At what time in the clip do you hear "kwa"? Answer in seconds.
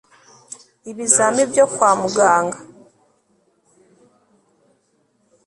1.75-1.91